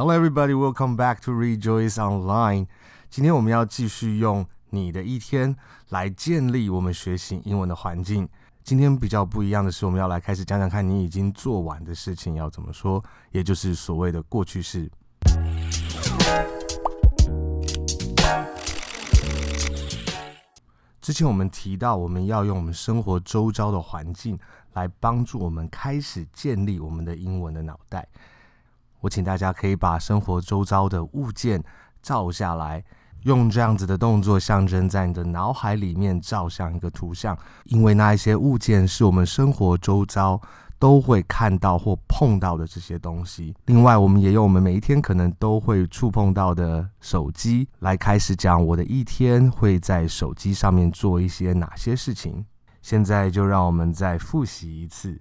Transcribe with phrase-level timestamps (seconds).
[0.00, 0.54] Hello, everybody.
[0.54, 2.66] Welcome back to Rejoice Online.
[3.10, 5.54] 今天我们要继续用你的一天
[5.90, 8.26] 来建立我们学习英文的环境。
[8.64, 14.90] 今天比较不一样的是，我们要来开始讲讲看你已经做完的事情要怎么说，也就是所谓的过去式。
[21.02, 24.38] 之前我们提到，我们要用我们生活周遭的环境
[24.72, 28.08] 来帮助我们开始建立我们的英文的脑袋。
[29.00, 31.62] 我请大家可以把生活周遭的物件
[32.02, 32.82] 照下来，
[33.24, 40.40] 用这样子的动作象征在你的脑海里面照相一个图像，因为那一些物件是我们生活周遭
[40.78, 43.54] 都会看到或碰到的这些东西。
[43.66, 52.44] 另外，我们也用我们每一天可能都会触碰到的手机来开始讲我的一天会在手机上面做一些哪些事情。
[52.80, 55.20] 现在就让我们再复习一次。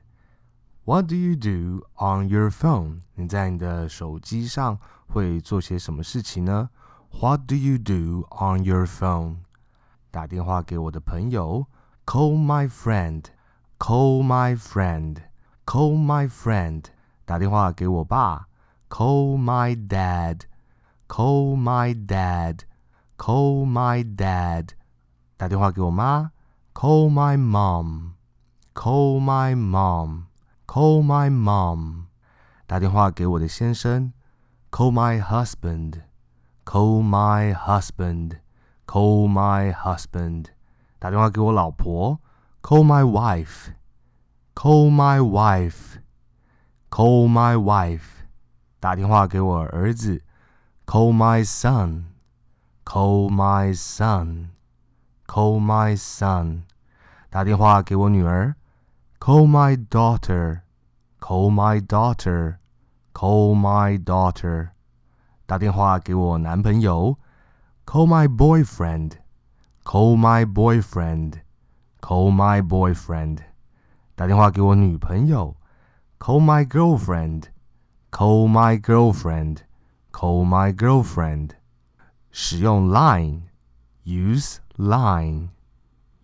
[0.88, 3.00] What do you do on your phone？
[3.14, 6.68] 你在你的手机上会做些什么事情呢？
[7.10, 9.36] What do you do on your phone？
[10.10, 11.66] 打电话给我的朋友，
[12.04, 16.84] call my friend，call my friend，call my friend。
[17.24, 18.48] 打电话给我爸，
[18.90, 24.68] call my dad，call my dad，call my dad。
[25.38, 26.32] 打电话给我妈，
[26.74, 30.24] call my mom，call my mom。
[30.68, 32.06] Call my mom，
[32.66, 34.14] 打电话给我的先生。
[34.70, 40.46] Call my husband，Call my husband，Call my husband，
[40.98, 42.20] 打电话给我老婆。
[42.62, 48.24] Call my wife，Call my wife，Call my wife，
[48.80, 50.22] 打电话给我儿子。
[50.86, 56.62] Call my son，Call my son，Call my son，
[57.30, 58.56] 打电话给我女儿。
[59.20, 60.64] Call my daughter,
[61.20, 62.58] call my daughter,
[63.14, 64.70] call my daughter。
[65.46, 67.18] 打电话给我男朋友。
[67.86, 69.12] Call my boyfriend,
[69.84, 71.40] call my boyfriend,
[72.00, 73.38] call my boyfriend。
[74.14, 75.56] 打电话给我女朋友。
[76.18, 77.44] Call my girlfriend,
[78.10, 79.58] call my girlfriend,
[80.12, 81.50] call my girlfriend。
[82.30, 83.42] 使用 Line,
[84.04, 85.50] use Line,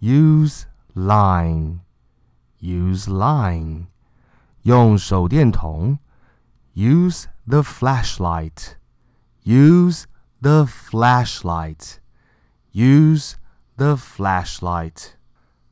[0.01, 1.81] use Line。
[2.65, 3.87] Use line，
[4.63, 5.99] 用手电筒。
[6.75, 10.05] Use the flashlight。Use
[10.41, 13.35] the flashlight。Use
[13.77, 15.15] the flashlight。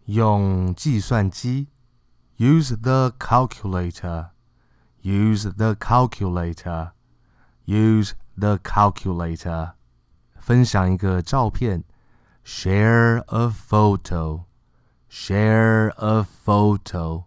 [0.07, 1.69] 用计算机。
[2.39, 9.73] Use the calculator。Use the calculator。Use the calculator。
[10.41, 11.85] 分享一个照片。
[12.45, 14.45] Share a photo。
[15.13, 17.27] Share a photo.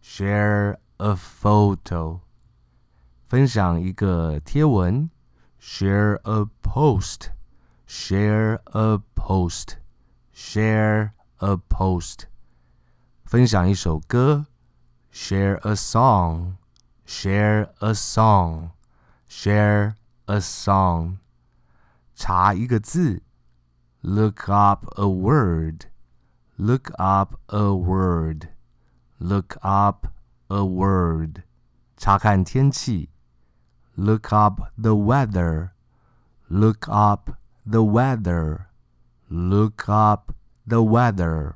[0.00, 2.20] Share a photo.
[3.28, 5.10] 分享一个贴文。
[5.60, 7.30] Share a post.
[7.86, 9.76] Share a post.
[10.34, 12.24] Share a post.
[13.24, 14.46] 分享一首歌。
[15.12, 16.56] Share a song.
[17.06, 18.70] Share a song.
[19.28, 19.94] Share
[20.26, 21.18] a song.
[22.14, 23.22] 查一个字。
[24.00, 25.90] Look up a word.
[26.56, 28.48] Look up a word.
[29.18, 30.08] Look up
[30.48, 31.42] a word.
[31.96, 33.10] 查看天气。
[33.94, 35.70] Look up the weather.
[36.48, 37.30] Look up
[37.64, 38.66] the weather.
[39.28, 40.34] Look up
[40.66, 41.54] the weather.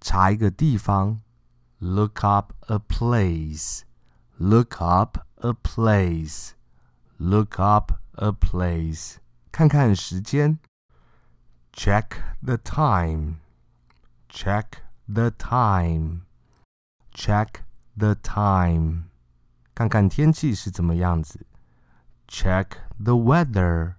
[0.00, 1.20] 查一个地方。
[1.78, 3.82] Look up a place.
[4.38, 6.50] Look up a place.
[7.18, 9.16] Look up a place.
[9.50, 10.58] 看看时间。
[11.72, 13.36] Check the time.
[14.34, 16.22] Check the time.
[17.12, 17.62] Check
[17.96, 19.10] the time.
[19.74, 21.46] 看看天气是怎么样子。
[22.28, 23.94] Check the weather.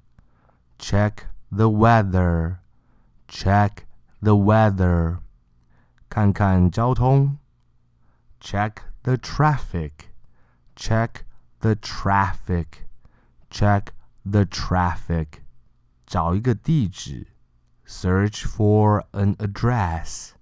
[0.77, 2.57] Check the weather.
[3.27, 3.85] Check
[4.21, 5.19] the weather.
[6.09, 7.37] 看看交通。
[8.39, 9.91] Check the traffic.
[10.75, 11.25] Check
[11.59, 12.87] the traffic.
[13.49, 13.87] Check
[14.23, 15.41] the traffic.
[16.05, 17.27] 找一个地址。
[17.85, 20.35] Search for an address.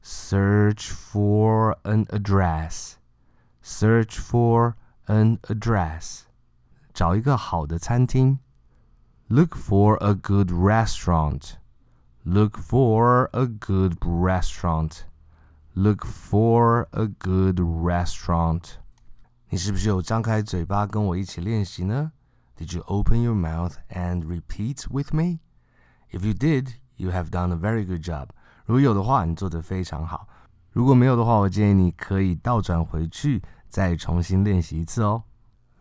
[0.00, 2.96] Search for an address.
[3.60, 4.74] Search for
[5.06, 6.22] an address.
[6.94, 8.38] 找一个好的餐厅。
[9.28, 11.56] Look for a good restaurant.
[12.22, 15.04] Look for a good restaurant.
[15.74, 18.78] Look for a good restaurant.
[19.48, 22.12] 你是不是有张开嘴巴跟我一起练习呢？
[22.56, 25.40] Did you open your mouth and repeat with me?
[26.10, 28.27] If you did, You have done a very good job.
[28.67, 30.27] 如果有的话，你做得非常好。
[30.71, 35.23] 如果没有的话，我建议你可以倒转回去，再重新练习一次哦。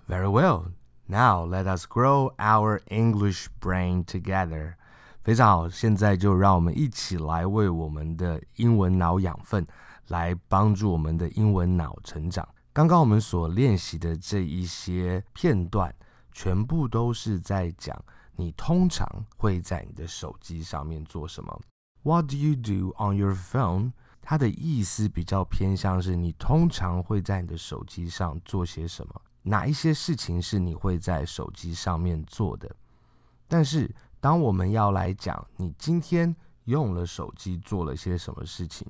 [0.09, 0.71] Very well.
[1.05, 4.77] Now let us grow our English brain together。
[5.23, 9.67] 非常好，现在就让我们一起来为我们的英文脑养分，
[10.09, 12.49] 来帮助我们的英文脑成长。
[12.73, 15.95] 刚刚我们所练习的这一些片段，
[16.33, 17.95] 全部都是在讲
[18.41, 19.07] 你通常
[19.37, 21.61] 会在你的手机上面做什么。
[22.03, 23.93] What do you do on your phone？
[24.23, 29.21] 它的意思比较偏向是你通常会在你的手机上做些什么？
[29.43, 32.75] 哪一些事情是你会在手机上面做的？
[33.47, 36.35] 但是当我们要来讲你今天
[36.65, 38.87] 用了手机做了些什么事情，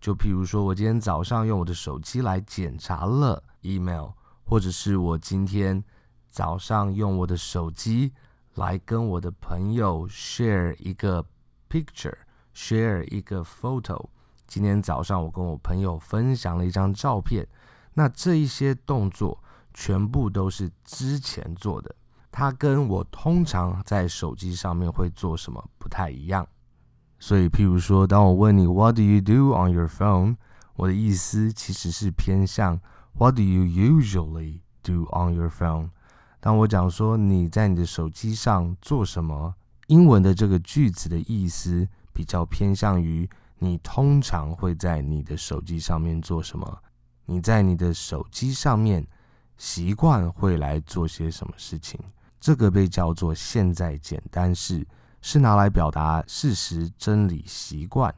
[0.00, 4.10] 就譬如说我今天早上用我的手机来检查了 email，
[4.44, 5.82] 或者是我今天
[6.28, 8.12] 早上用我的手机
[8.60, 11.24] 来跟我的朋友 share 一个
[11.70, 12.14] picture。
[12.54, 14.08] share 一个 photo。
[14.46, 17.46] 今天早上我跟我朋友分享了一张照片，
[17.94, 19.42] 那这一些动作
[19.72, 21.94] 全部都是之前做的，
[22.30, 26.46] 它跟我通常在手机上面会做什么不太一样。
[27.18, 30.36] 所以，譬如说，当我问你 What do you do on your phone？
[30.74, 32.78] 我的意思其实是偏向
[33.14, 35.90] What do you usually do on your phone？
[36.40, 39.54] 当我讲说你在你的手机上做什么，
[39.86, 41.88] 英文的这个句子的意思。
[42.12, 43.26] 比较偏向于
[43.60, 46.82] 你通常会在你的手机上面做什么？
[47.24, 49.06] 你在你的手机上面
[49.56, 51.98] 习惯会来做些什么事情？
[52.38, 54.86] 这个被叫做现在简单式，
[55.22, 58.14] 是拿来表达事实、真理、习惯。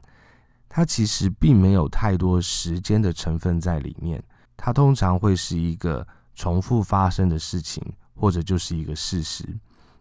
[0.67, 4.21] 它其实并没有太多时间的成分在里面，
[4.57, 6.05] 它通常会是一个
[6.35, 7.81] 重复发生的事情，
[8.23, 9.45] 或者就是一个事实。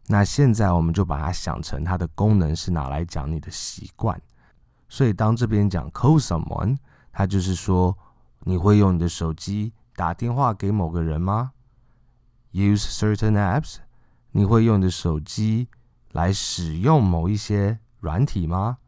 [0.06, 4.16] 那现在我们就把它想成它的功能是拿来讲你的习惯，
[4.88, 6.76] 所以当这边讲 call someone，
[7.10, 7.98] 它就是说
[8.44, 11.50] 你会用你的手机打电话给某个人吗
[12.52, 13.78] ？Use certain apps，
[14.30, 15.66] 你会用你的手机
[16.12, 18.78] 来使用某一些软体吗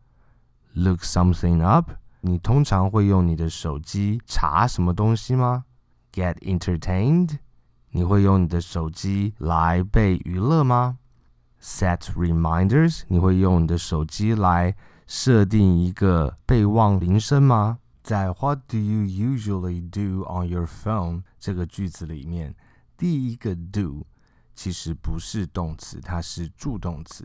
[0.75, 1.91] ？Look something up，
[2.21, 5.65] 你通常会用你的手机查什么东西吗
[6.13, 7.39] ？Get entertained，
[7.97, 10.99] 你会用你的手机来被娱乐吗
[11.63, 14.75] ？Set reminders，你会用你的手机来
[15.07, 17.79] 设定一个备忘铃声吗？
[18.03, 22.57] 在 What do you usually do on your phone 这个句子里面，
[22.97, 24.05] 第一个 do
[24.57, 27.25] 其实不是动词，它是助动词。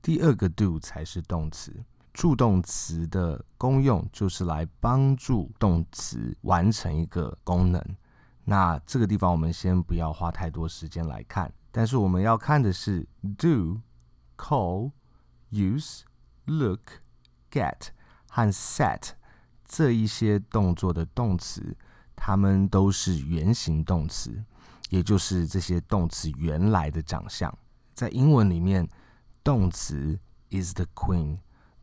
[0.00, 1.74] 第二个 do 才是动词。
[2.12, 7.84] 助动词的功用就是来帮助动词完成一个功能。
[8.44, 11.52] 那这个地方我们先不要花太多时间来看。
[11.70, 13.06] 但是我们要看的是
[13.36, 13.80] do、
[14.36, 14.92] call、
[15.50, 16.02] use、
[16.44, 16.80] look、
[17.50, 17.88] get
[18.28, 19.10] 和 set
[19.64, 21.76] 这一些动作的动词，
[22.14, 24.44] 它们都是原形动词，
[24.90, 27.52] 也就是这些动词原来的长相。
[27.92, 28.88] 在英文里面，
[29.42, 30.18] 动词
[30.50, 31.38] is the queen，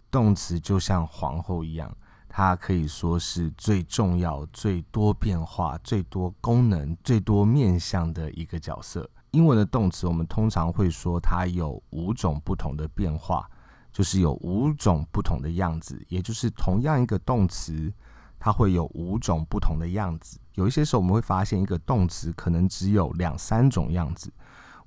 [0.10, 1.98] 动词就像皇后一样，
[2.34, 9.08] 它可以说是最重要、最多变化、最多功能、最多面向的一个角色。
[9.32, 13.46] 英文的动词，我们通常会说它有五种不同的变化，
[13.92, 17.92] 就是有五种不同的样子，也就是同样一个动词，
[18.40, 20.40] 它会有五种不同的样子。
[20.56, 24.32] 有一些时候我们会发现一个动词可能只有两三种样子，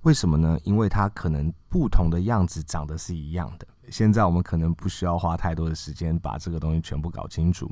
[0.00, 0.58] 为什么呢？
[0.64, 3.66] 因为它可能不同的样子长得是一样的。
[3.90, 7.70] 现在我们可能不需要花太多的时间把这个东西全部搞清楚，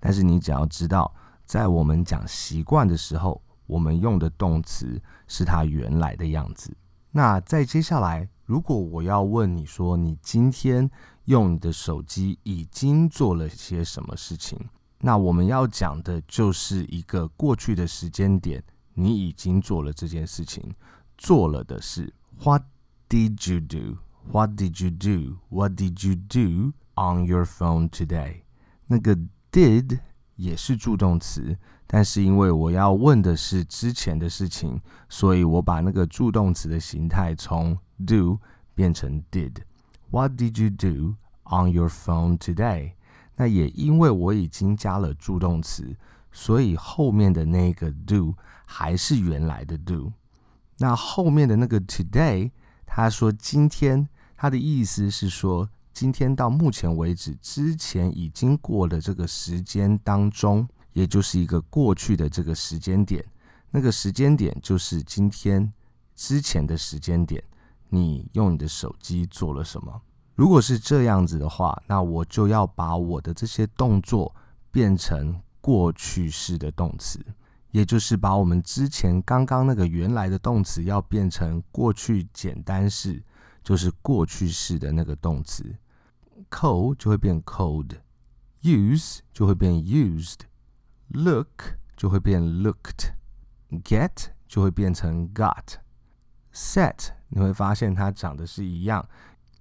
[0.00, 3.40] 但是你只要知道，在我们讲习惯的时候。
[3.66, 6.76] 我们用的动词是它原来的样子。
[7.10, 10.90] 那在接下来，如果我要问你说，你今天
[11.24, 14.58] 用你的手机已经做了些什么事情？
[14.98, 20.74] 那我们要讲的就是一个过去的时间点，你已经做了这件事情，
[21.16, 22.64] 做了的是 What
[23.08, 23.96] did you do?
[24.30, 25.38] What did you do?
[25.48, 28.42] What did you do on your phone today?
[28.86, 29.16] 那个
[29.52, 30.00] did
[30.36, 31.56] 也是助动词。
[31.86, 38.40] 但是因为我要问的是之前的事情，所以我把那个助动词的形态从 do
[38.74, 39.58] 变成 did。
[40.10, 42.92] What did you do on your phone today？
[43.36, 45.96] 那也因为我已经加了助动词，
[46.32, 50.12] 所以后面的那个 do 还是原来的 do。
[50.78, 52.50] 那后面的那个 today，
[52.86, 54.08] 他说今天，
[54.44, 60.68] 他的意思是说今天到目前为止之前已经过了这个时间当中。
[60.92, 63.24] 也就是一个过去的这个时间点，
[63.70, 65.72] 那个时间点就是今天
[66.14, 67.42] 之前的时间点，
[67.88, 70.00] 你用你的手机做了什么？
[70.36, 74.32] 如果是这样子的话，那我就要把我的这些动作
[74.70, 77.18] 变成过去式的动词，
[77.72, 83.20] 也就是把我们之前刚刚那个原来的动词要变成过去简单式，
[83.64, 85.74] 就是过去式的那个动词。
[86.50, 91.48] ，cold 就会变 cold，use 就会变 used，look
[91.96, 99.08] 就会变 looked，get 就会变成 got，set 你会发现它长得是一样，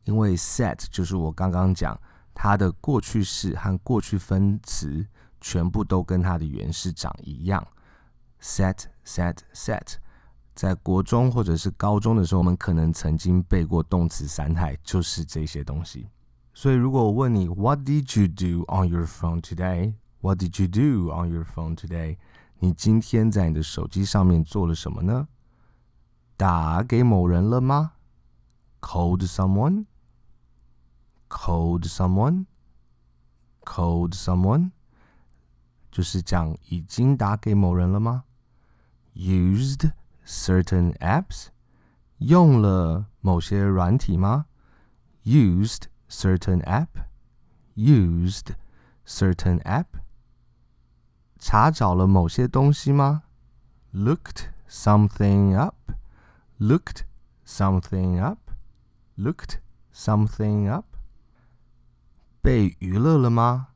[0.03, 1.99] 因为 set 就是我刚刚讲
[2.33, 5.07] 它的过去式和过去分词
[5.39, 7.65] 全部都跟它的原式长一样。
[8.41, 9.95] set set set，
[10.55, 16.07] 在国中或者是高中的时候，我们可能曾经背过动词三态，就是这些东西。
[16.53, 19.95] 所以，如果我问你 What did you do on your phone today?
[20.21, 22.17] What did you do on your phone today?
[22.59, 25.27] 你今天在你的手机上面做了什么呢？
[26.37, 27.93] 打给某人了吗
[28.79, 29.85] ？Called someone?
[31.27, 32.45] Called someone?
[33.63, 34.71] Called someone?
[35.91, 38.23] 就是讲已经打给某人了吗
[39.15, 39.91] ？Used
[40.24, 41.48] certain apps，
[42.18, 44.46] 用了某些软体吗？
[45.24, 48.54] Used certain app，used
[49.06, 49.86] certain app，
[51.38, 53.24] 查找了某些东西吗？
[53.92, 57.02] Looked something up，looked
[57.46, 59.60] something up，looked
[59.94, 60.86] something up，
[62.40, 63.68] 被娱乐了吗？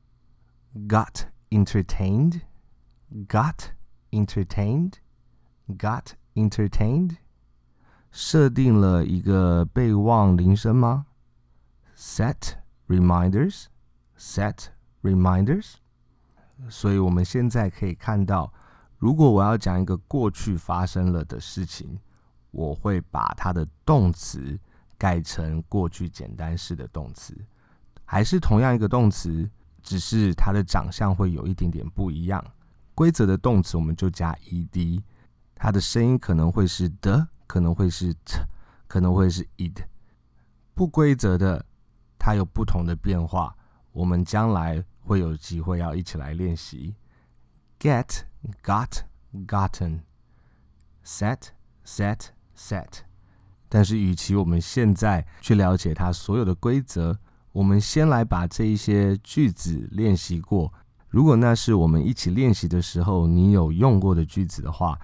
[0.75, 3.71] Got entertained，got
[4.11, 7.16] entertained。Got entertained？
[8.10, 11.06] 设定了一个备忘铃声吗
[11.96, 12.54] ？Set
[12.86, 13.64] reminders.
[14.18, 14.68] Set
[15.02, 15.74] reminders.
[16.68, 18.52] 所以我们现在可以看到，
[18.96, 21.98] 如果我要讲一个过去发生了的事情，
[22.50, 24.58] 我会把它的动词
[24.96, 27.36] 改成过去简单式的动词，
[28.04, 29.48] 还是同样一个动词，
[29.82, 32.44] 只是它的长相会有一点点不一样。
[32.94, 35.02] 规则的动词我们就加 ed。
[35.60, 38.38] 它的声音可能会是的，可能会是 t，
[38.86, 39.74] 可能会是 id。
[40.72, 41.64] 不规则的，
[42.16, 43.56] 它有不同的变化。
[43.90, 46.94] 我们将来会有机会要一起来练习。
[47.80, 48.22] get,
[48.62, 49.02] got,
[49.48, 50.02] gotten,
[51.04, 51.48] set,
[51.84, 53.00] set, set。
[53.68, 57.18] 但是，与其我们现在去了解它所有的规则，
[57.50, 60.72] 我们先来把这一些句子练习过。
[61.08, 64.96] 如果那是我们一起练习的时候，你有用过的句子的话。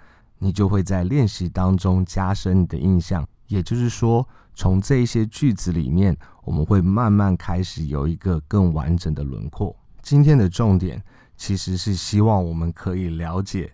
[0.45, 9.75] 你就会在练习当中加深你的印象，也就是说，从这些句子里面，我们会慢慢开始有一个更完整的轮廓。
[10.03, 11.03] 今天的重点
[11.35, 13.73] 其实是希望我们可以了解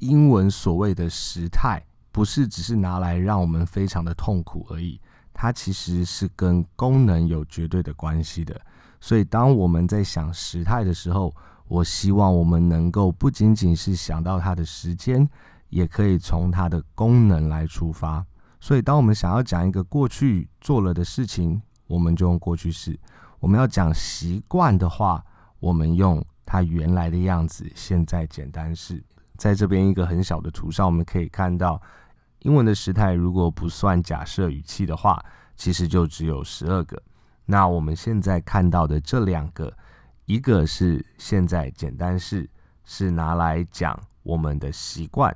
[0.00, 5.00] 英文所谓的时态，不是只是拿来让我们非常的痛苦而已，
[5.32, 8.60] 它其实是跟功能有绝对的关系的。
[9.00, 11.32] 所以，当我们在想时态的时候，
[11.68, 15.28] 我希望我们能够不仅仅是想到它的时间。
[15.68, 18.24] 也可以从它的功能来出发，
[18.60, 22.94] 所以当我们想要讲一个过去做了的事情，我们就用过去式；
[23.38, 25.24] 我们要讲习惯的话，
[25.60, 29.02] 我们用它原来的样子，现在简单式。
[29.36, 31.80] 在这边一个很小的图上，我们可以看到，
[32.40, 35.24] 英文的时态如果不算假设语气的话，
[35.56, 37.00] 其实就只有十二个。
[37.44, 39.72] 那我们现在看到的这两个，
[40.24, 42.48] 一个是现在简单式，
[42.84, 45.34] 是拿来讲我们的习惯。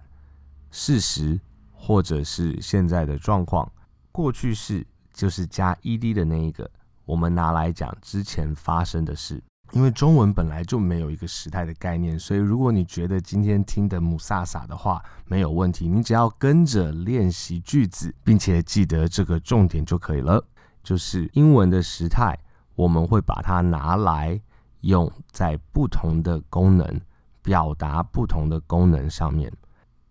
[0.72, 1.38] 事实，
[1.70, 3.70] 或者是现在的状况，
[4.10, 6.68] 过去式就是加 ed 的那一个，
[7.04, 9.40] 我们拿来讲之前发生的事。
[9.72, 20.44] 因为中文本来就没有一个时态的概念，所以如果你觉得今天听的母萨萨的话，没有问题，你只要跟着练习句子，并且记得这个重点就可以了。
[20.82, 22.38] 就是英文的时态，
[22.74, 24.38] 我们会把它拿来
[24.82, 27.00] 用在不同的功能，
[27.42, 29.50] 表达不同的功能上面。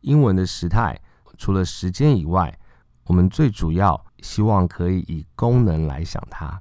[0.00, 0.98] 英文的时态
[1.36, 2.58] 除了时间以外，
[3.04, 6.60] 我们最主要希望可以以功能来想它。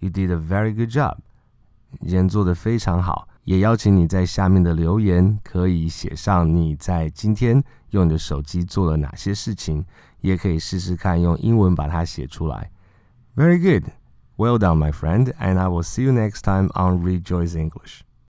[0.00, 1.16] You did a very good job，
[2.00, 3.28] 你今天做得非常好。
[3.44, 9.84] 也邀请你在下面的留言可以写上你在今天用你的手机做了哪些事情，
[10.20, 12.70] 也可以试试看用英文把它写出来。
[13.34, 18.02] Very good，well done, my friend, and I will see you next time on Rejoice English.